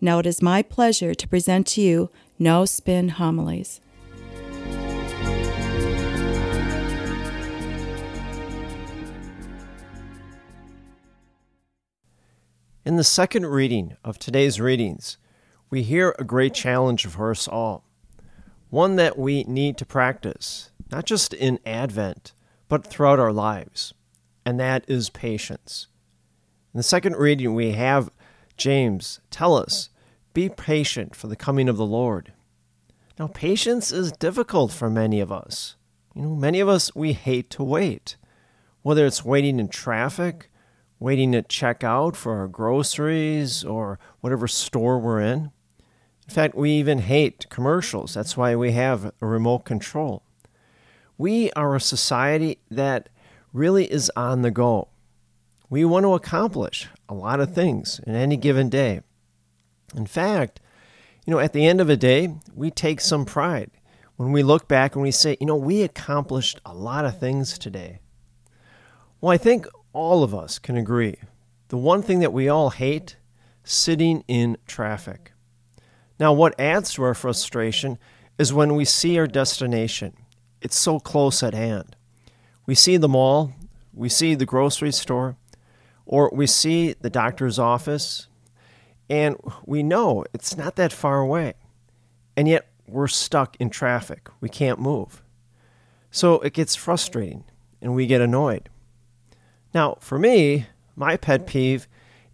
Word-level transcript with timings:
Now 0.00 0.18
it 0.18 0.26
is 0.26 0.42
my 0.42 0.62
pleasure 0.62 1.14
to 1.14 1.28
present 1.28 1.66
to 1.68 1.80
you 1.80 2.10
No 2.38 2.64
Spin 2.64 3.10
Homilies. 3.10 3.80
In 12.86 12.96
the 12.96 13.04
second 13.04 13.46
reading 13.46 13.96
of 14.04 14.18
today's 14.18 14.60
readings, 14.60 15.16
we 15.70 15.82
hear 15.82 16.14
a 16.18 16.24
great 16.24 16.52
challenge 16.52 17.06
for 17.06 17.30
us 17.30 17.48
all, 17.48 17.84
one 18.68 18.96
that 18.96 19.18
we 19.18 19.42
need 19.44 19.78
to 19.78 19.86
practice, 19.86 20.70
not 20.92 21.06
just 21.06 21.32
in 21.32 21.58
Advent, 21.64 22.34
but 22.68 22.86
throughout 22.86 23.18
our 23.18 23.32
lives, 23.32 23.94
and 24.44 24.60
that 24.60 24.84
is 24.86 25.08
patience. 25.08 25.86
In 26.74 26.78
the 26.78 26.82
second 26.82 27.16
reading, 27.16 27.54
we 27.54 27.72
have 27.72 28.10
James 28.56 29.20
tell 29.30 29.56
us, 29.56 29.90
Be 30.32 30.48
patient 30.48 31.14
for 31.14 31.26
the 31.26 31.36
coming 31.36 31.68
of 31.68 31.76
the 31.76 31.86
Lord. 31.86 32.32
Now, 33.18 33.28
patience 33.28 33.92
is 33.92 34.12
difficult 34.12 34.72
for 34.72 34.90
many 34.90 35.20
of 35.20 35.30
us. 35.30 35.76
You 36.14 36.22
know, 36.22 36.34
many 36.34 36.60
of 36.60 36.68
us, 36.68 36.94
we 36.94 37.12
hate 37.12 37.50
to 37.50 37.64
wait, 37.64 38.16
whether 38.82 39.06
it's 39.06 39.24
waiting 39.24 39.60
in 39.60 39.68
traffic, 39.68 40.50
waiting 40.98 41.34
at 41.34 41.48
checkout 41.48 42.16
for 42.16 42.36
our 42.38 42.48
groceries 42.48 43.64
or 43.64 43.98
whatever 44.20 44.48
store 44.48 44.98
we're 44.98 45.20
in. 45.20 45.50
In 46.26 46.34
fact, 46.34 46.54
we 46.54 46.70
even 46.72 47.00
hate 47.00 47.46
commercials. 47.50 48.14
That's 48.14 48.36
why 48.36 48.56
we 48.56 48.72
have 48.72 49.12
a 49.20 49.26
remote 49.26 49.64
control. 49.64 50.22
We 51.18 51.52
are 51.52 51.74
a 51.74 51.80
society 51.80 52.58
that 52.70 53.08
really 53.52 53.90
is 53.90 54.10
on 54.16 54.42
the 54.42 54.50
go. 54.50 54.88
We 55.68 55.84
want 55.84 56.04
to 56.04 56.14
accomplish 56.14 56.88
a 57.08 57.14
lot 57.14 57.40
of 57.40 57.54
things 57.54 58.00
in 58.06 58.14
any 58.14 58.36
given 58.36 58.68
day. 58.68 59.00
In 59.94 60.06
fact, 60.06 60.60
you 61.26 61.32
know, 61.32 61.38
at 61.38 61.52
the 61.52 61.66
end 61.66 61.80
of 61.80 61.88
a 61.88 61.96
day, 61.96 62.34
we 62.54 62.70
take 62.70 63.00
some 63.00 63.24
pride 63.24 63.70
when 64.16 64.32
we 64.32 64.42
look 64.42 64.68
back 64.68 64.94
and 64.94 65.02
we 65.02 65.10
say, 65.10 65.36
you 65.40 65.46
know, 65.46 65.56
we 65.56 65.82
accomplished 65.82 66.60
a 66.64 66.74
lot 66.74 67.04
of 67.04 67.18
things 67.18 67.58
today. 67.58 67.98
Well, 69.20 69.32
I 69.32 69.38
think 69.38 69.66
all 69.92 70.22
of 70.22 70.34
us 70.34 70.58
can 70.58 70.76
agree. 70.76 71.16
The 71.68 71.76
one 71.76 72.02
thing 72.02 72.20
that 72.20 72.32
we 72.32 72.48
all 72.48 72.70
hate 72.70 73.16
sitting 73.64 74.22
in 74.28 74.58
traffic. 74.66 75.32
Now, 76.20 76.32
what 76.32 76.58
adds 76.60 76.92
to 76.94 77.02
our 77.02 77.14
frustration 77.14 77.98
is 78.38 78.52
when 78.52 78.74
we 78.74 78.84
see 78.84 79.18
our 79.18 79.26
destination. 79.26 80.14
It's 80.60 80.78
so 80.78 81.00
close 81.00 81.42
at 81.42 81.54
hand. 81.54 81.96
We 82.66 82.74
see 82.74 82.96
the 82.96 83.08
mall, 83.08 83.52
we 83.92 84.08
see 84.08 84.34
the 84.34 84.46
grocery 84.46 84.92
store, 84.92 85.36
or 86.06 86.30
we 86.32 86.46
see 86.46 86.92
the 86.92 87.10
doctor's 87.10 87.58
office, 87.58 88.28
and 89.08 89.36
we 89.64 89.82
know 89.82 90.24
it's 90.32 90.56
not 90.56 90.76
that 90.76 90.92
far 90.92 91.20
away. 91.20 91.54
And 92.36 92.48
yet 92.48 92.68
we're 92.86 93.08
stuck 93.08 93.56
in 93.60 93.70
traffic. 93.70 94.28
We 94.40 94.48
can't 94.48 94.78
move. 94.78 95.22
So 96.10 96.40
it 96.40 96.52
gets 96.52 96.74
frustrating 96.74 97.44
and 97.80 97.94
we 97.94 98.06
get 98.06 98.20
annoyed. 98.20 98.68
Now, 99.72 99.98
for 100.00 100.18
me, 100.18 100.66
my 100.96 101.16
pet 101.16 101.46
peeve 101.46 101.88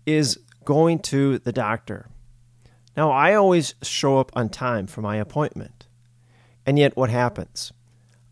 is 0.07 0.39
going 0.65 0.99
to 1.01 1.39
the 1.39 1.53
doctor. 1.53 2.09
Now, 2.97 3.11
I 3.11 3.35
always 3.35 3.75
show 3.83 4.19
up 4.19 4.31
on 4.35 4.49
time 4.49 4.87
for 4.87 5.01
my 5.01 5.17
appointment. 5.17 5.87
And 6.67 6.79
yet, 6.79 6.97
what 6.97 7.11
happens? 7.11 7.73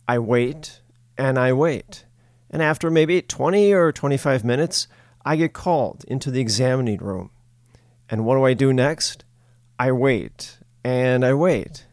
I 0.07 0.19
wait 0.19 0.81
and 1.17 1.39
I 1.39 1.53
wait. 1.53 2.05
And 2.51 2.63
after 2.63 2.91
maybe 2.91 3.23
20 3.23 3.73
or 3.73 3.93
25 3.93 4.45
minutes, 4.45 4.89
I 5.25 5.37
get 5.37 5.53
called 5.53 6.05
into 6.09 6.31
the 6.31 6.41
examining 6.41 6.99
room. 6.99 7.31
And 8.09 8.25
what 8.25 8.37
do 8.37 8.45
I 8.45 8.55
do 8.55 8.73
next? 8.73 9.25
I 9.79 9.93
wait 9.93 10.59
and 10.85 11.25
I 11.25 11.35
wait. 11.35 11.87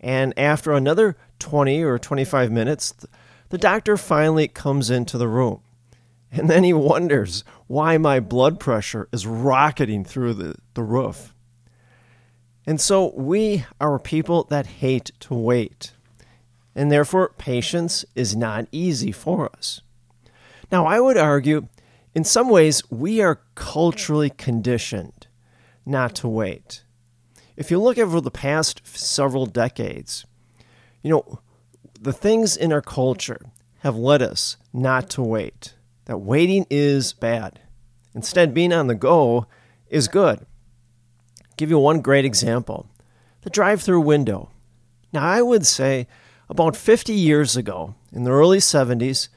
And 0.00 0.38
after 0.38 0.72
another 0.72 1.16
20 1.38 1.82
or 1.82 1.98
25 1.98 2.52
minutes, 2.52 2.94
the 3.48 3.58
doctor 3.58 3.96
finally 3.96 4.48
comes 4.48 4.90
into 4.90 5.18
the 5.18 5.28
room. 5.28 5.60
And 6.30 6.50
then 6.50 6.64
he 6.64 6.72
wonders 6.72 7.44
why 7.66 7.98
my 7.98 8.20
blood 8.20 8.60
pressure 8.60 9.08
is 9.12 9.26
rocketing 9.26 10.04
through 10.04 10.34
the, 10.34 10.56
the 10.74 10.82
roof. 10.82 11.34
And 12.66 12.80
so 12.80 13.12
we 13.14 13.64
are 13.80 13.98
people 13.98 14.44
that 14.44 14.66
hate 14.66 15.12
to 15.20 15.34
wait. 15.34 15.92
And 16.74 16.92
therefore, 16.92 17.32
patience 17.38 18.04
is 18.14 18.36
not 18.36 18.66
easy 18.70 19.12
for 19.12 19.50
us. 19.56 19.80
Now, 20.70 20.84
I 20.84 21.00
would 21.00 21.16
argue 21.16 21.68
in 22.16 22.24
some 22.24 22.48
ways 22.48 22.82
we 22.90 23.20
are 23.20 23.42
culturally 23.54 24.30
conditioned 24.30 25.26
not 25.84 26.14
to 26.14 26.26
wait. 26.26 26.82
If 27.58 27.70
you 27.70 27.78
look 27.78 27.98
over 27.98 28.22
the 28.22 28.30
past 28.30 28.80
several 28.86 29.44
decades, 29.44 30.24
you 31.02 31.10
know, 31.10 31.40
the 32.00 32.14
things 32.14 32.56
in 32.56 32.72
our 32.72 32.80
culture 32.80 33.40
have 33.80 33.96
led 33.96 34.22
us 34.22 34.56
not 34.72 35.10
to 35.10 35.22
wait 35.22 35.74
that 36.06 36.16
waiting 36.16 36.66
is 36.70 37.12
bad. 37.12 37.60
Instead, 38.14 38.54
being 38.54 38.72
on 38.72 38.86
the 38.86 38.94
go 38.94 39.46
is 39.90 40.08
good. 40.08 40.38
I'll 40.38 41.56
give 41.58 41.68
you 41.68 41.78
one 41.78 42.00
great 42.00 42.24
example 42.24 42.88
the 43.42 43.50
drive 43.50 43.82
through 43.82 44.00
window. 44.00 44.48
Now, 45.12 45.24
I 45.24 45.42
would 45.42 45.66
say 45.66 46.08
about 46.48 46.76
50 46.76 47.12
years 47.12 47.56
ago, 47.56 47.94
in 48.10 48.24
the 48.24 48.32
early 48.32 48.58
70s, 48.58 49.28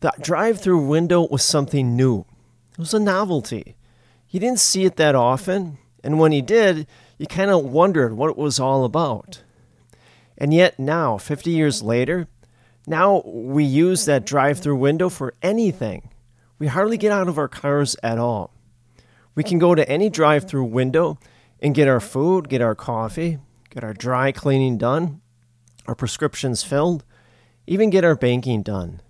the 0.00 0.12
drive 0.20 0.60
through 0.60 0.86
window 0.86 1.26
was 1.26 1.44
something 1.44 1.94
new. 1.96 2.24
It 2.72 2.78
was 2.78 2.94
a 2.94 2.98
novelty. 2.98 3.76
You 4.30 4.40
didn't 4.40 4.60
see 4.60 4.84
it 4.84 4.96
that 4.96 5.14
often, 5.14 5.78
and 6.02 6.18
when 6.18 6.32
you 6.32 6.42
did, 6.42 6.86
you 7.18 7.26
kind 7.26 7.50
of 7.50 7.64
wondered 7.64 8.14
what 8.14 8.30
it 8.30 8.38
was 8.38 8.58
all 8.58 8.84
about. 8.84 9.42
And 10.38 10.54
yet, 10.54 10.78
now, 10.78 11.18
50 11.18 11.50
years 11.50 11.82
later, 11.82 12.28
now 12.86 13.22
we 13.26 13.62
use 13.62 14.06
that 14.06 14.24
drive 14.24 14.58
through 14.60 14.76
window 14.76 15.10
for 15.10 15.34
anything. 15.42 16.08
We 16.58 16.68
hardly 16.68 16.96
get 16.96 17.12
out 17.12 17.28
of 17.28 17.36
our 17.36 17.48
cars 17.48 17.94
at 18.02 18.18
all. 18.18 18.54
We 19.34 19.42
can 19.42 19.58
go 19.58 19.74
to 19.74 19.88
any 19.88 20.08
drive 20.08 20.48
through 20.48 20.64
window 20.64 21.18
and 21.60 21.74
get 21.74 21.88
our 21.88 22.00
food, 22.00 22.48
get 22.48 22.62
our 22.62 22.74
coffee, 22.74 23.38
get 23.68 23.84
our 23.84 23.92
dry 23.92 24.32
cleaning 24.32 24.78
done, 24.78 25.20
our 25.86 25.94
prescriptions 25.94 26.62
filled, 26.62 27.04
even 27.66 27.90
get 27.90 28.04
our 28.04 28.16
banking 28.16 28.62
done. 28.62 29.02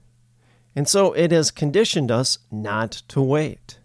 And 0.74 0.88
so 0.88 1.12
it 1.12 1.32
has 1.32 1.50
conditioned 1.50 2.10
us 2.10 2.38
not 2.50 2.92
to 3.08 3.20
wait. 3.20 3.78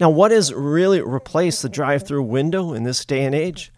Now, 0.00 0.10
what 0.10 0.32
has 0.32 0.52
really 0.52 1.00
replaced 1.00 1.62
the 1.62 1.68
drive 1.68 2.06
through 2.06 2.24
window 2.24 2.72
in 2.72 2.82
this 2.82 3.04
day 3.04 3.24
and 3.24 3.34
age? 3.34 3.72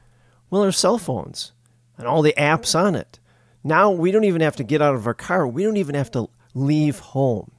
Well, 0.49 0.63
our 0.63 0.73
cell 0.73 0.99
phones 0.99 1.53
and 1.99 2.07
all 2.07 2.23
the 2.23 2.35
apps 2.39 2.79
on 2.79 2.95
it. 2.95 3.19
Now 3.63 3.91
we 3.91 4.11
don't 4.11 4.25
even 4.25 4.41
have 4.41 4.57
to 4.57 4.65
get 4.65 4.83
out 4.83 4.95
of 4.95 5.07
our 5.07 5.15
car. 5.15 5.47
We 5.47 5.65
don't 5.65 5.77
even 5.77 5.95
have 5.95 6.11
to 6.13 6.29
leave 6.55 6.99
home. 6.99 7.51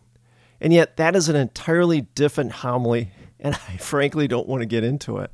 And 0.61 0.71
yet, 0.71 0.97
that 0.97 1.15
is 1.15 1.29
an 1.29 1.35
entirely 1.35 2.01
different 2.01 2.51
homily, 2.53 3.11
and 3.39 3.55
I 3.69 3.77
frankly 3.77 4.27
don't 4.27 4.47
want 4.47 4.61
to 4.61 4.67
get 4.67 4.83
into 4.83 5.17
it. 5.17 5.31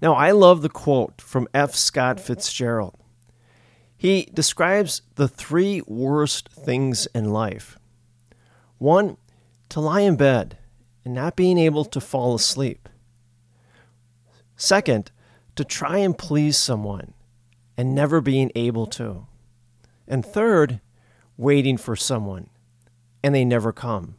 Now, 0.00 0.14
I 0.14 0.32
love 0.32 0.62
the 0.62 0.68
quote 0.68 1.20
from 1.20 1.46
F. 1.54 1.74
Scott 1.74 2.18
Fitzgerald. 2.18 2.96
He 3.96 4.28
describes 4.34 5.02
the 5.14 5.28
three 5.28 5.82
worst 5.86 6.48
things 6.48 7.06
in 7.14 7.30
life 7.30 7.78
one, 8.82 9.16
to 9.68 9.80
lie 9.80 10.00
in 10.00 10.16
bed 10.16 10.58
and 11.04 11.14
not 11.14 11.36
being 11.36 11.56
able 11.56 11.84
to 11.84 12.00
fall 12.00 12.34
asleep. 12.34 12.88
Second, 14.56 15.10
to 15.56 15.64
try 15.64 15.98
and 15.98 16.16
please 16.18 16.56
someone 16.56 17.14
and 17.76 17.94
never 17.94 18.20
being 18.20 18.50
able 18.54 18.86
to. 18.86 19.26
And 20.06 20.24
third, 20.24 20.80
waiting 21.36 21.76
for 21.76 21.96
someone 21.96 22.48
and 23.22 23.34
they 23.34 23.44
never 23.44 23.72
come. 23.72 24.16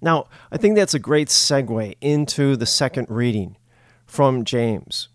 Now, 0.00 0.26
I 0.52 0.58
think 0.58 0.76
that's 0.76 0.94
a 0.94 0.98
great 0.98 1.28
segue 1.28 1.96
into 2.00 2.56
the 2.56 2.66
second 2.66 3.08
reading 3.08 3.56
from 4.04 4.44
James. 4.44 5.08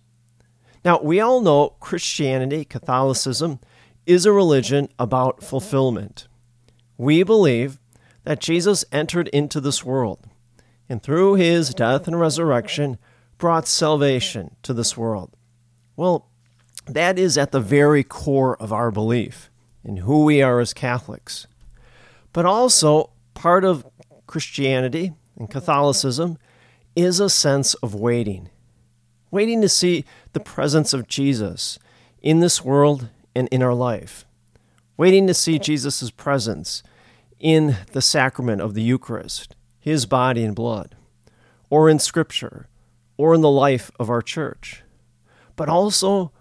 Now, 0.84 1.00
we 1.00 1.20
all 1.20 1.42
know 1.42 1.76
Christianity, 1.80 2.66
Catholicism, 2.66 3.60
is 4.06 4.26
a 4.26 4.32
religion 4.32 4.90
about 4.98 5.44
fulfillment. 5.44 6.28
We 6.98 7.22
believe 7.22 7.80
that 8.24 8.40
Jesus 8.40 8.86
entered 8.92 9.28
into 9.30 9.60
this 9.60 9.84
world 9.84 10.28
and 10.88 11.02
through 11.02 11.36
his 11.36 11.74
death 11.74 12.08
and 12.08 12.20
resurrection 12.20 12.98
brought 13.38 13.68
salvation 13.68 14.56
to 14.64 14.74
this 14.74 14.96
world. 14.96 15.36
Well, 15.96 16.30
that 16.86 17.18
is 17.18 17.38
at 17.38 17.52
the 17.52 17.60
very 17.60 18.04
core 18.04 18.56
of 18.58 18.74
our 18.74 18.92
belief 18.92 19.50
in 19.84 19.98
who 19.98 20.26
we 20.26 20.42
are 20.42 20.60
as 20.60 20.74
Catholics. 20.74 21.48
But 22.34 22.46
also, 22.46 23.12
part 23.34 23.64
of 23.64 23.86
Christianity 24.28 25.14
and 25.38 25.50
Catholicism 25.50 26.38
is 26.96 27.20
a 27.20 27.30
sense 27.30 27.74
of 27.76 27.96
waiting. 27.96 28.50
Waiting 29.32 29.62
to 29.62 29.70
see 29.70 30.06
the 30.34 30.40
presence 30.40 30.94
of 30.94 31.08
Jesus 31.08 31.80
in 32.22 32.42
this 32.42 32.64
world 32.64 33.10
and 33.36 33.48
in 33.50 33.64
our 33.64 33.74
life. 33.74 34.26
Waiting 34.98 35.26
to 35.28 35.34
see 35.34 35.58
Jesus' 35.58 36.12
presence 36.12 36.84
in 37.42 37.76
the 37.92 38.02
sacrament 38.02 38.62
of 38.62 38.76
the 38.76 38.84
Eucharist, 38.84 39.56
his 39.80 40.06
body 40.06 40.44
and 40.44 40.56
blood, 40.56 40.96
or 41.70 41.90
in 41.90 41.98
Scripture, 42.00 42.70
or 43.18 43.34
in 43.34 43.42
the 43.42 43.50
life 43.50 43.92
of 44.00 44.10
our 44.10 44.22
church. 44.22 44.84
But 45.56 45.68
also, 45.68 46.32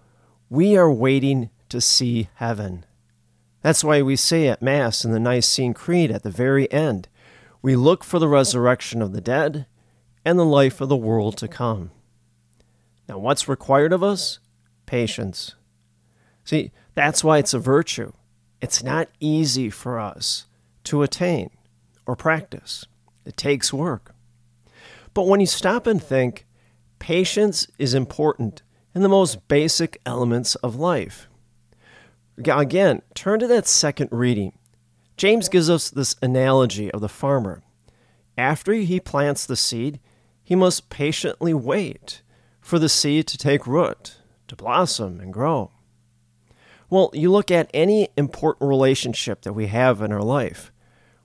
we 0.49 0.77
are 0.77 0.91
waiting 0.91 1.49
to 1.69 1.81
see 1.81 2.29
heaven. 2.35 2.85
That's 3.61 3.83
why 3.83 4.01
we 4.01 4.15
say 4.15 4.47
at 4.47 4.61
Mass 4.61 5.03
in 5.03 5.11
the 5.11 5.19
Nicene 5.19 5.73
Creed 5.73 6.11
at 6.11 6.23
the 6.23 6.29
very 6.29 6.71
end, 6.71 7.07
we 7.61 7.75
look 7.75 8.03
for 8.03 8.19
the 8.19 8.27
resurrection 8.27 9.01
of 9.01 9.11
the 9.11 9.21
dead 9.21 9.65
and 10.23 10.37
the 10.37 10.45
life 10.45 10.81
of 10.81 10.89
the 10.89 10.95
world 10.95 11.37
to 11.37 11.47
come. 11.47 11.91
Now, 13.09 13.17
what's 13.17 13.47
required 13.47 13.91
of 13.91 14.03
us? 14.03 14.39
Patience. 14.85 15.55
See, 16.43 16.71
that's 16.93 17.23
why 17.23 17.39
it's 17.39 17.53
a 17.53 17.59
virtue. 17.59 18.13
It's 18.61 18.83
not 18.83 19.09
easy 19.19 19.69
for 19.69 19.99
us 19.99 20.45
to 20.85 21.03
attain 21.03 21.49
or 22.05 22.15
practice, 22.15 22.85
it 23.25 23.37
takes 23.37 23.73
work. 23.73 24.13
But 25.13 25.27
when 25.27 25.39
you 25.39 25.47
stop 25.47 25.87
and 25.87 26.01
think, 26.01 26.45
patience 26.99 27.67
is 27.77 27.93
important 27.93 28.61
in 28.95 29.01
the 29.01 29.09
most 29.09 29.47
basic 29.47 29.99
elements 30.05 30.55
of 30.55 30.75
life. 30.75 31.27
Again, 32.37 33.01
turn 33.13 33.39
to 33.39 33.47
that 33.47 33.67
second 33.67 34.09
reading. 34.11 34.53
James 35.17 35.49
gives 35.49 35.69
us 35.69 35.89
this 35.89 36.15
analogy 36.21 36.89
of 36.91 37.01
the 37.01 37.09
farmer. 37.09 37.61
After 38.37 38.73
he 38.73 38.99
plants 38.99 39.45
the 39.45 39.55
seed, 39.55 39.99
he 40.43 40.55
must 40.55 40.89
patiently 40.89 41.53
wait 41.53 42.21
for 42.59 42.79
the 42.79 42.89
seed 42.89 43.27
to 43.27 43.37
take 43.37 43.67
root, 43.67 44.17
to 44.47 44.55
blossom 44.55 45.19
and 45.19 45.31
grow. 45.31 45.71
Well, 46.91 47.09
you 47.13 47.31
look 47.31 47.49
at 47.49 47.71
any 47.73 48.09
important 48.17 48.67
relationship 48.67 49.43
that 49.43 49.53
we 49.53 49.67
have 49.67 50.01
in 50.01 50.11
our 50.11 50.21
life, 50.21 50.73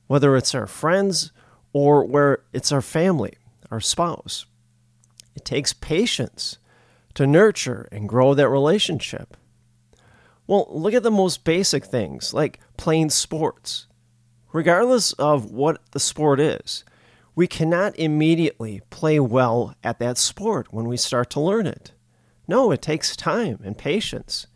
whether 0.07 0.37
it's 0.37 0.55
our 0.55 0.69
friends 0.69 1.33
or 1.73 2.05
where 2.05 2.45
it's 2.53 2.71
our 2.71 2.81
family, 2.81 3.35
our 3.69 3.81
spouse. 3.81 4.47
It 5.35 5.45
takes 5.45 5.73
patience 5.73 6.59
to 7.15 7.27
nurture 7.27 7.89
and 7.91 8.09
grow 8.09 8.33
that 8.33 8.49
relationship. 8.49 9.37
Well, 10.47 10.69
look 10.71 10.95
at 10.95 11.03
the 11.03 11.11
most 11.11 11.43
basic 11.43 11.85
things 11.85 12.33
like 12.33 12.61
playing 12.77 13.11
sports. 13.11 13.89
Regardless 14.53 15.15
of 15.15 15.51
what 15.51 15.81
the 15.91 15.99
sport 15.99 16.39
is, 16.39 16.85
we 17.35 17.49
cannot 17.49 17.99
immediately 17.99 18.83
play 18.91 19.19
well 19.19 19.75
at 19.83 19.99
that 19.99 20.17
sport 20.17 20.69
when 20.73 20.87
we 20.87 20.97
start 20.97 21.29
to 21.31 21.41
learn 21.41 21.67
it. 21.67 21.91
No, 22.47 22.71
it 22.71 22.81
takes 22.81 23.17
time 23.17 23.59
and 23.65 23.77
patience. 23.77 24.47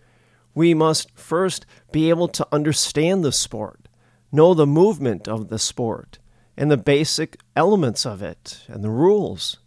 We 0.55 0.75
must 0.75 1.11
first 1.17 1.67
be 1.93 2.09
able 2.11 2.29
to 2.29 2.47
understand 2.51 3.25
the 3.25 3.33
sport, 3.33 3.89
know 4.33 4.55
the 4.55 4.67
movement 4.67 5.29
of 5.29 5.49
the 5.49 5.59
sport, 5.59 6.19
and 6.57 6.71
the 6.71 6.77
basic 6.77 7.39
elements 7.57 8.05
of 8.05 8.23
it 8.23 8.63
and 8.69 8.85
the 8.85 8.91
rules. 8.91 9.59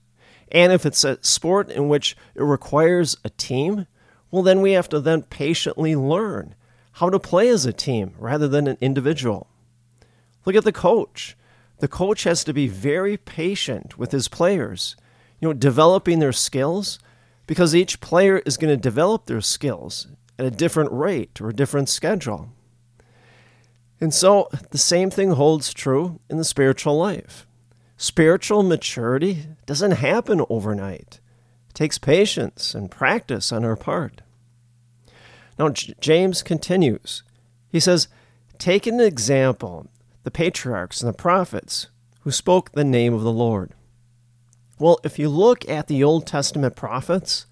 And 0.52 0.72
if 0.72 0.86
it's 0.86 1.04
a 1.04 1.24
sport 1.24 1.70
in 1.72 1.90
which 1.90 2.16
it 2.36 2.44
requires 2.44 3.18
a 3.24 3.30
team, 3.30 3.88
well, 4.30 4.44
then 4.44 4.62
we 4.62 4.74
have 4.74 4.90
to 4.90 5.00
then 5.00 5.24
patiently 5.24 5.96
learn 5.96 6.56
how 6.94 7.10
to 7.10 7.20
play 7.20 7.50
as 7.50 7.66
a 7.66 7.74
team 7.74 8.14
rather 8.20 8.48
than 8.48 8.68
an 8.68 8.78
individual. 8.80 9.48
Look 10.46 10.56
at 10.56 10.64
the 10.64 10.72
coach. 10.72 11.36
The 11.80 11.88
coach 11.88 12.24
has 12.24 12.44
to 12.44 12.54
be 12.54 12.68
very 12.68 13.18
patient 13.18 13.98
with 13.98 14.12
his 14.12 14.28
players, 14.28 14.96
you 15.40 15.48
know, 15.48 15.54
developing 15.54 16.20
their 16.20 16.32
skills 16.32 17.00
because 17.48 17.76
each 17.76 18.00
player 18.00 18.40
is 18.40 18.58
going 18.58 18.74
to 18.74 18.82
develop 18.82 19.26
their 19.26 19.42
skills 19.42 20.08
at 20.38 20.46
a 20.46 20.52
different 20.52 20.92
rate 20.92 21.40
or 21.42 21.50
a 21.50 21.56
different 21.56 21.90
schedule. 21.90 22.50
And 24.00 24.14
so 24.14 24.50
the 24.72 24.78
same 24.78 25.10
thing 25.10 25.32
holds 25.32 25.74
true 25.74 26.20
in 26.30 26.38
the 26.38 26.44
spiritual 26.44 26.98
life. 26.98 27.48
Spiritual 27.96 28.64
maturity 28.64 29.46
doesn't 29.66 29.92
happen 29.92 30.44
overnight. 30.50 31.20
It 31.70 31.74
takes 31.74 31.98
patience 31.98 32.76
and 32.76 32.92
practice 32.92 33.52
on 33.52 33.64
our 33.64 33.76
part. 33.76 34.22
Now, 35.58 35.70
J- 35.70 35.94
James 36.02 36.44
continues. 36.44 37.24
He 37.70 37.80
says, 37.80 38.08
Take 38.58 38.88
an 38.88 39.00
example, 39.00 39.88
the 40.24 40.32
patriarchs 40.32 41.02
and 41.02 41.10
the 41.10 41.18
prophets 41.18 41.88
who 42.22 42.32
spoke 42.32 42.72
the 42.72 42.84
name 42.84 43.14
of 43.14 43.22
the 43.22 43.32
Lord. 43.32 43.74
Well, 44.80 45.00
if 45.04 45.20
you 45.20 45.30
look 45.30 45.68
at 45.70 45.88
the 45.88 46.04
Old 46.04 46.26
Testament 46.26 46.76
prophets, 46.76 47.46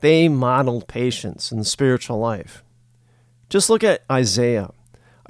they 0.00 0.28
modeled 0.28 0.88
patience 0.88 1.52
in 1.52 1.58
the 1.58 1.64
spiritual 1.64 2.18
life. 2.18 2.62
Just 3.48 3.70
look 3.70 3.82
at 3.82 4.02
Isaiah. 4.10 4.70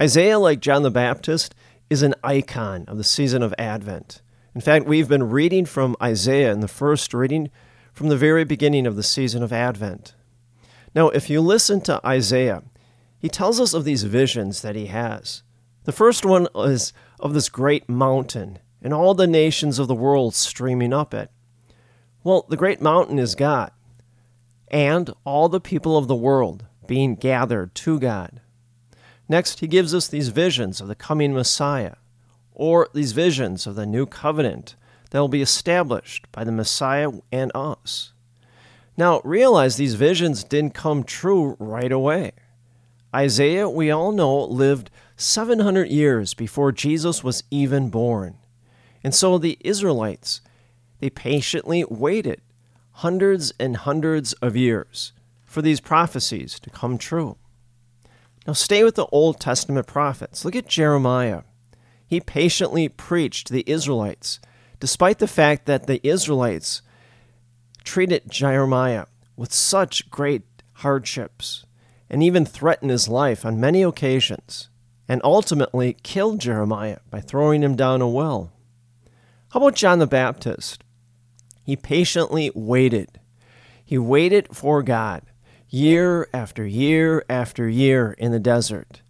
Isaiah, 0.00 0.38
like 0.38 0.61
John 0.61 0.82
the 0.82 0.90
Baptist, 0.90 1.55
is 1.88 2.02
an 2.02 2.14
icon 2.22 2.84
of 2.87 2.96
the 2.96 3.05
season 3.05 3.43
of 3.43 3.55
Advent. 3.58 4.22
In 4.55 4.61
fact, 4.61 4.87
we've 4.87 5.08
been 5.08 5.31
reading 5.31 5.64
from 5.64 5.96
Isaiah 6.02 6.52
in 6.52 6.61
the 6.61 6.69
first 6.69 7.14
reading 7.14 7.50
from 7.93 8.08
the 8.08 8.17
very 8.17 8.44
beginning 8.44 8.87
of 8.87 8.96
the 8.96 9.02
season 9.02 9.43
of 9.43 9.52
Advent. 9.52 10.14
Now, 10.94 11.08
if 11.11 11.31
you 11.31 11.40
listen 11.40 11.81
to 11.82 12.05
Isaiah, 12.06 12.62
he 13.19 13.28
tells 13.28 13.61
us 13.61 13.75
of 13.75 13.84
these 13.84 14.02
visions 14.05 14.62
that 14.62 14.76
he 14.76 14.87
has. 14.87 15.43
The 15.84 15.93
first 15.93 16.25
one 16.25 16.49
is 16.55 16.93
of 17.19 17.34
this 17.34 17.49
great 17.49 17.88
mountain 17.88 18.58
and 18.82 18.94
all 18.94 19.14
the 19.14 19.26
nations 19.26 19.78
of 19.78 19.88
the 19.88 19.94
world 19.94 20.34
streaming 20.34 20.93
up 20.93 21.14
it. 21.14 21.31
Well, 22.25 22.46
the 22.49 22.56
great 22.56 22.81
mountain 22.81 23.19
is 23.19 23.34
God, 23.34 23.70
and 24.70 25.12
all 25.25 25.49
the 25.49 25.61
people 25.61 25.96
of 25.96 26.08
the 26.08 26.14
world 26.14 26.64
being 26.87 27.14
gathered 27.14 27.75
to 27.75 27.99
God. 27.99 28.40
Next, 29.28 29.61
he 29.61 29.67
gives 29.67 29.94
us 29.94 30.08
these 30.08 30.28
visions 30.28 30.81
of 30.81 30.88
the 30.88 30.94
coming 30.94 31.32
Messiah, 31.32 31.94
or 32.52 32.88
these 32.93 33.12
visions 33.12 33.67
of 33.67 33.74
the 33.74 33.86
new 33.86 34.06
covenant 34.06 34.74
that 35.10 35.19
will 35.19 35.29
be 35.29 35.43
established 35.43 36.31
by 36.32 36.44
the 36.44 36.53
Messiah 36.53 37.10
and 37.31 37.53
us. 37.55 38.12
Now, 38.96 39.20
realize 39.24 39.77
these 39.77 39.94
visions 39.94 40.44
didn't 40.44 40.74
come 40.74 41.05
true 41.05 41.56
right 41.58 41.93
away. 41.93 42.32
Isaiah, 43.15 43.69
we 43.69 43.91
all 43.91 44.12
know, 44.12 44.44
lived 44.44 44.91
700 45.17 45.89
years 45.89 46.34
before 46.34 46.72
Jesus 46.72 47.24
was 47.24 47.43
even 47.50 47.89
born. 47.89 48.36
And 49.03 49.15
so 49.15 49.39
the 49.39 49.58
Israelites, 49.60 50.41
they 50.98 51.10
patiently 51.10 51.84
waited 51.89 52.41
hundreds 52.93 53.53
and 53.59 53.77
hundreds 53.77 54.32
of 54.35 54.56
years 54.56 55.13
for 55.44 55.63
these 55.63 55.81
prophecies 55.81 56.61
to 56.61 56.70
come 56.70 56.99
true. 56.99 57.37
Now, 58.47 58.53
stay 58.53 58.85
with 58.85 58.94
the 58.94 59.06
Old 59.06 59.39
Testament 59.41 59.87
prophets. 59.87 60.44
Look 60.44 60.56
at 60.56 60.69
Jeremiah. 60.69 61.43
He 62.06 62.20
patiently 62.20 62.89
preached 62.89 63.47
to 63.47 63.53
the 63.53 63.65
Israelites 63.67 64.41
despite 64.81 65.19
the 65.19 65.29
fact 65.29 65.67
that 65.67 65.87
the 65.87 66.01
Israelites 66.06 66.82
treated 67.85 68.31
Jeremiah 68.31 69.06
with 69.37 69.53
such 69.53 70.11
great 70.11 70.43
hardships 70.75 71.67
and 72.09 72.23
even 72.23 72.44
threatened 72.44 72.91
his 72.91 73.09
life 73.09 73.44
on 73.44 73.61
many 73.61 73.82
occasions, 73.82 74.69
and 75.09 75.20
ultimately 75.23 75.97
killed 76.03 76.41
Jeremiah 76.41 76.99
by 77.09 77.20
throwing 77.20 77.63
him 77.63 77.77
down 77.77 78.01
a 78.01 78.09
well. 78.09 78.53
How 79.51 79.61
about 79.61 79.77
John 79.77 80.01
the 80.01 80.06
Baptist? 80.06 80.82
He 81.70 81.77
patiently 81.77 82.50
waited. 82.53 83.20
He 83.84 83.96
waited 83.96 84.48
for 84.53 84.82
God 84.82 85.22
year 85.69 86.29
after 86.34 86.67
year 86.67 87.24
after 87.31 87.69
year 87.69 88.17
in 88.19 88.32
the 88.32 88.41
desert. 88.41 89.03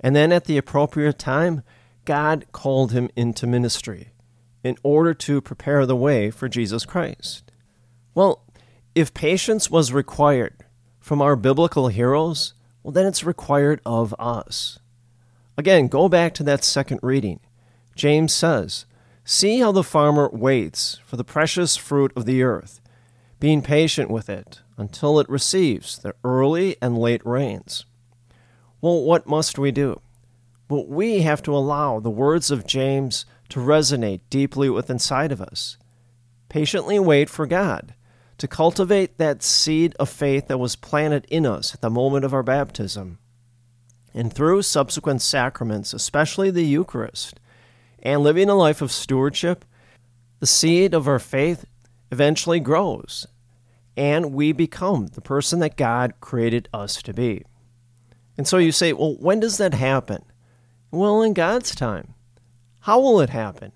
And 0.00 0.16
then 0.16 0.32
at 0.32 0.46
the 0.46 0.56
appropriate 0.56 1.18
time, 1.18 1.62
God 2.06 2.46
called 2.52 2.92
him 2.92 3.10
into 3.16 3.46
ministry 3.46 4.12
in 4.64 4.78
order 4.82 5.12
to 5.12 5.42
prepare 5.42 5.84
the 5.84 5.94
way 5.94 6.30
for 6.30 6.48
Jesus 6.48 6.86
Christ. 6.86 7.52
Well, 8.14 8.46
if 8.94 9.12
patience 9.12 9.70
was 9.70 9.92
required 9.92 10.64
from 10.98 11.20
our 11.20 11.36
biblical 11.36 11.88
heroes, 11.88 12.54
well, 12.82 12.92
then 12.92 13.04
it's 13.04 13.24
required 13.24 13.82
of 13.84 14.14
us. 14.18 14.78
Again, 15.58 15.88
go 15.88 16.08
back 16.08 16.32
to 16.36 16.42
that 16.44 16.64
second 16.64 17.00
reading. 17.02 17.40
James 17.94 18.32
says, 18.32 18.86
See 19.28 19.58
how 19.58 19.72
the 19.72 19.82
farmer 19.82 20.30
waits 20.32 21.00
for 21.04 21.16
the 21.16 21.24
precious 21.24 21.76
fruit 21.76 22.12
of 22.14 22.26
the 22.26 22.44
earth, 22.44 22.80
being 23.40 23.60
patient 23.60 24.08
with 24.08 24.30
it 24.30 24.60
until 24.76 25.18
it 25.18 25.28
receives 25.28 25.98
the 25.98 26.14
early 26.22 26.76
and 26.80 26.96
late 26.96 27.26
rains. 27.26 27.86
Well, 28.80 29.02
what 29.02 29.26
must 29.26 29.58
we 29.58 29.72
do? 29.72 30.00
Well, 30.70 30.86
we 30.86 31.22
have 31.22 31.42
to 31.42 31.56
allow 31.56 31.98
the 31.98 32.08
words 32.08 32.52
of 32.52 32.68
James 32.68 33.26
to 33.48 33.58
resonate 33.58 34.20
deeply 34.30 34.70
within 34.70 34.94
inside 34.94 35.32
of 35.32 35.42
us. 35.42 35.76
Patiently 36.48 37.00
wait 37.00 37.28
for 37.28 37.46
God 37.46 37.94
to 38.38 38.46
cultivate 38.46 39.18
that 39.18 39.42
seed 39.42 39.96
of 39.98 40.08
faith 40.08 40.46
that 40.46 40.58
was 40.58 40.76
planted 40.76 41.26
in 41.28 41.44
us 41.46 41.74
at 41.74 41.80
the 41.80 41.90
moment 41.90 42.24
of 42.24 42.32
our 42.32 42.44
baptism. 42.44 43.18
And 44.14 44.32
through 44.32 44.62
subsequent 44.62 45.20
sacraments, 45.20 45.92
especially 45.92 46.52
the 46.52 46.64
Eucharist, 46.64 47.40
and 48.06 48.22
living 48.22 48.48
a 48.48 48.54
life 48.54 48.80
of 48.82 48.92
stewardship, 48.92 49.64
the 50.38 50.46
seed 50.46 50.94
of 50.94 51.08
our 51.08 51.18
faith 51.18 51.64
eventually 52.12 52.60
grows, 52.60 53.26
and 53.96 54.32
we 54.32 54.52
become 54.52 55.08
the 55.08 55.20
person 55.20 55.58
that 55.58 55.76
God 55.76 56.14
created 56.20 56.68
us 56.72 57.02
to 57.02 57.12
be. 57.12 57.42
And 58.38 58.46
so 58.46 58.58
you 58.58 58.70
say, 58.70 58.92
well, 58.92 59.16
when 59.18 59.40
does 59.40 59.58
that 59.58 59.74
happen? 59.74 60.22
Well, 60.92 61.20
in 61.20 61.34
God's 61.34 61.74
time. 61.74 62.14
How 62.82 63.00
will 63.00 63.20
it 63.20 63.30
happen? 63.30 63.72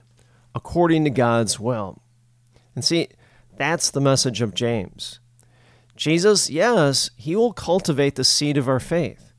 According 0.54 1.02
to 1.04 1.10
God's 1.10 1.58
will. 1.58 2.00
And 2.76 2.84
see, 2.84 3.08
that's 3.56 3.90
the 3.90 4.00
message 4.00 4.40
of 4.40 4.54
James. 4.54 5.18
Jesus, 5.96 6.49
yes, 6.49 7.10
he 7.16 7.34
will 7.34 7.52
cultivate 7.52 8.14
the 8.14 8.22
seed 8.22 8.56
of 8.56 8.68
our 8.68 8.78
faith, 8.78 9.32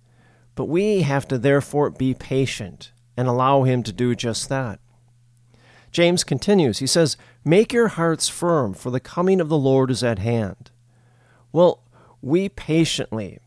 but 0.53 0.65
we 0.65 1.03
have 1.03 1.29
to 1.29 1.37
therefore 1.37 1.91
be 1.91 2.13
patient 2.13 2.91
and 3.15 3.27
allow 3.27 3.63
him 3.63 3.83
to 3.83 3.91
do 3.91 4.15
just 4.15 4.49
that. 4.49 4.79
James 5.91 6.23
continues. 6.23 6.79
He 6.79 6.87
says, 6.87 7.17
Make 7.43 7.73
your 7.73 7.89
hearts 7.89 8.29
firm, 8.29 8.73
for 8.73 8.91
the 8.91 8.99
coming 8.99 9.41
of 9.41 9.49
the 9.49 9.57
Lord 9.57 9.91
is 9.91 10.03
at 10.03 10.19
hand. 10.19 10.71
Well, 11.51 11.83
we 12.21 12.49
patiently 12.49 13.39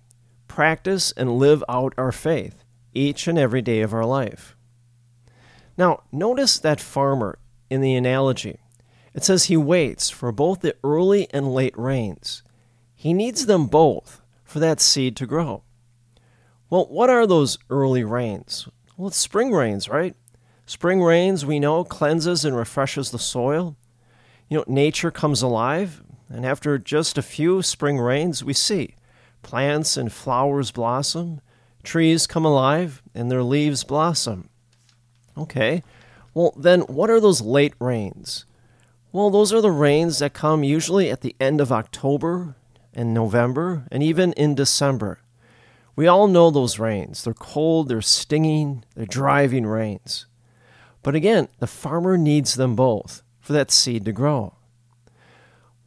practice 0.49 1.13
and 1.13 1.39
live 1.39 1.65
out 1.69 1.95
our 1.97 2.13
faith 2.13 2.65
each 2.93 3.27
and 3.27 3.39
every 3.39 3.63
day 3.63 3.81
of 3.81 3.95
our 3.95 4.05
life. 4.05 4.57
Now, 5.77 6.03
notice 6.13 6.59
that 6.59 6.81
farmer 6.81 7.39
in 7.71 7.81
the 7.81 7.95
analogy. 7.95 8.61
It 9.15 9.25
says 9.25 9.45
he 9.45 9.57
waits 9.57 10.11
for 10.11 10.33
both 10.33 10.61
the 10.61 10.77
early 10.85 11.29
and 11.33 11.53
late 11.53 11.77
rains. 11.79 12.43
He 12.95 13.13
needs 13.13 13.47
them 13.47 13.67
both 13.67 14.21
for 14.45 14.59
that 14.61 14.81
seed 14.81 15.17
to 15.17 15.27
grow. 15.27 15.63
Well, 16.71 16.87
what 16.87 17.11
are 17.11 17.27
those 17.27 17.59
early 17.71 18.05
rains? 18.05 18.69
Well, 18.97 19.09
it's 19.09 19.17
spring 19.17 19.53
rains, 19.53 19.89
right? 19.89 20.15
Spring 20.67 21.03
rains, 21.03 21.45
we 21.45 21.59
know, 21.59 21.85
cleanses 21.85 22.45
and 22.45 22.57
refreshes 22.57 23.11
the 23.11 23.19
soil. 23.19 23.77
You 24.49 24.59
know, 24.59 24.65
nature 24.67 25.11
comes 25.11 25.43
alive, 25.43 26.03
and 26.29 26.47
after 26.47 26.79
just 26.79 27.19
a 27.19 27.23
few 27.23 27.61
spring 27.61 27.99
rains, 27.99 28.45
we 28.45 28.53
see 28.53 28.95
plants 29.43 29.97
and 29.97 30.13
flowers 30.13 30.71
blossom, 30.71 31.41
trees 31.83 32.27
come 32.27 32.45
alive, 32.45 33.03
and 33.15 33.31
their 33.31 33.43
leaves 33.43 33.85
blossom. 33.85 34.49
Okay, 35.37 35.83
well, 36.33 36.55
then 36.57 36.83
what 36.83 37.11
are 37.11 37.21
those 37.21 37.41
late 37.41 37.75
rains? 37.81 38.47
Well, 39.13 39.31
those 39.31 39.53
are 39.53 39.61
the 39.61 39.71
rains 39.71 40.19
that 40.21 40.35
come 40.35 40.65
usually 40.65 41.11
at 41.11 41.21
the 41.21 41.37
end 41.39 41.61
of 41.61 41.71
October 41.73 42.57
and 42.93 43.13
November 43.13 43.87
and 43.91 44.03
even 44.03 44.33
in 44.35 44.55
December. 44.55 45.21
We 45.97 46.07
all 46.07 46.27
know 46.27 46.51
those 46.51 46.79
rains. 46.79 47.23
They're 47.23 47.35
cold, 47.35 47.89
they're 47.89 48.03
stinging, 48.03 48.85
they're 48.95 49.07
driving 49.07 49.67
rains. 49.67 50.27
But 51.03 51.15
again, 51.15 51.49
the 51.61 51.67
farmer 51.67 52.17
needs 52.17 52.55
them 52.55 52.75
both 52.75 53.23
for 53.41 53.53
that 53.53 53.71
seed 53.71 54.05
to 54.07 54.13
grow. 54.13 54.55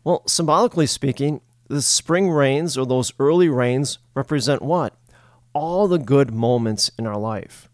Well, 0.03 0.23
symbolically 0.27 0.85
speaking, 0.85 1.41
the 1.67 1.81
spring 1.81 2.29
rains 2.29 2.77
or 2.77 2.85
those 2.85 3.11
early 3.19 3.49
rains 3.49 3.99
represent 4.13 4.61
what? 4.61 4.95
All 5.53 5.87
the 5.87 5.97
good 5.97 6.31
moments 6.31 6.91
in 6.97 7.05
our 7.05 7.17
life, 7.17 7.67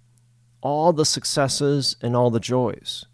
all 0.62 0.94
the 0.94 1.06
successes 1.06 1.96
and 2.02 2.16
all 2.16 2.32
the 2.32 2.40
joys. 2.40 3.06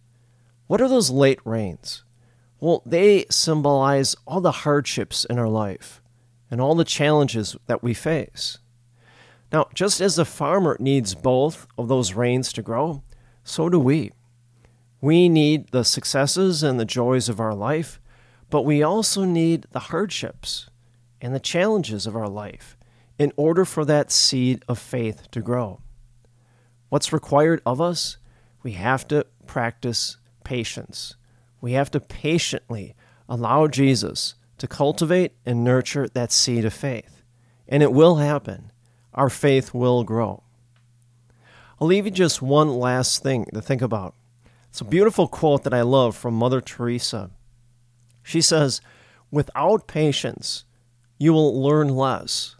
What 0.67 0.79
are 0.79 0.87
those 0.87 1.09
late 1.09 1.39
rains? 1.43 2.03
Well, 2.61 2.83
they 2.85 3.25
symbolize 3.29 4.15
all 4.25 4.39
the 4.39 4.51
hardships 4.51 5.25
in 5.25 5.39
our 5.39 5.49
life 5.49 6.01
and 6.51 6.61
all 6.61 6.75
the 6.75 6.85
challenges 6.85 7.55
that 7.67 7.83
we 7.83 7.93
face. 7.93 8.59
Now, 9.51 9.67
just 9.73 9.99
as 10.01 10.15
the 10.15 10.25
farmer 10.25 10.77
needs 10.79 11.15
both 11.15 11.67
of 11.77 11.87
those 11.87 12.13
rains 12.13 12.53
to 12.53 12.61
grow, 12.61 13.03
so 13.43 13.69
do 13.69 13.79
we. 13.79 14.11
We 15.01 15.29
need 15.29 15.71
the 15.71 15.83
successes 15.83 16.61
and 16.61 16.79
the 16.79 16.85
joys 16.85 17.29
of 17.29 17.39
our 17.39 17.55
life, 17.55 17.99
but 18.49 18.63
we 18.63 18.83
also 18.83 19.23
need 19.23 19.65
the 19.71 19.79
hardships 19.79 20.69
and 21.21 21.33
the 21.33 21.39
challenges 21.39 22.05
of 22.05 22.15
our 22.15 22.27
life 22.27 22.77
in 23.17 23.33
order 23.35 23.65
for 23.65 23.85
that 23.85 24.11
seed 24.11 24.63
of 24.67 24.77
faith 24.77 25.29
to 25.31 25.41
grow. 25.41 25.81
What's 26.89 27.13
required 27.13 27.61
of 27.65 27.81
us? 27.81 28.17
We 28.61 28.73
have 28.73 29.07
to 29.09 29.25
practice 29.45 30.17
patience 30.43 31.15
we 31.61 31.73
have 31.73 31.91
to 31.91 31.99
patiently 31.99 32.95
allow 33.27 33.67
Jesus 33.67 34.35
to 34.57 34.67
cultivate 34.67 35.33
and 35.45 35.63
nurture 35.63 36.07
that 36.09 36.31
seed 36.31 36.65
of 36.65 36.73
faith. 36.73 37.23
And 37.67 37.83
it 37.83 37.93
will 37.93 38.15
happen. 38.15 38.71
Our 39.13 39.29
faith 39.29 39.73
will 39.73 40.03
grow. 40.03 40.43
I'll 41.79 41.87
leave 41.87 42.05
you 42.05 42.11
just 42.11 42.41
one 42.41 42.69
last 42.69 43.23
thing 43.23 43.45
to 43.53 43.61
think 43.61 43.81
about. 43.81 44.13
It's 44.69 44.81
a 44.81 44.85
beautiful 44.85 45.27
quote 45.27 45.63
that 45.63 45.73
I 45.73 45.81
love 45.81 46.15
from 46.15 46.35
Mother 46.35 46.61
Teresa. 46.61 47.31
She 48.21 48.41
says, 48.41 48.81
Without 49.31 49.87
patience, 49.87 50.65
you 51.17 51.33
will 51.33 51.61
learn 51.61 51.89
less. 51.89 52.55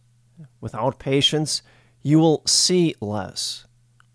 Without 0.62 1.00
patience, 1.00 1.62
you 2.02 2.20
will 2.20 2.44
see 2.46 2.96
less. 3.02 3.66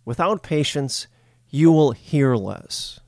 Without 0.04 0.42
patience, 0.42 1.06
you 1.50 1.70
will 1.70 1.92
hear 1.92 2.34
less. 2.34 3.00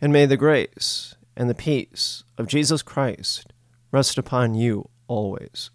And 0.00 0.12
may 0.12 0.26
the 0.26 0.36
grace 0.36 1.14
and 1.36 1.48
the 1.48 1.54
peace 1.54 2.24
of 2.38 2.46
Jesus 2.46 2.82
Christ 2.82 3.52
rest 3.90 4.18
upon 4.18 4.54
you 4.54 4.88
always. 5.08 5.70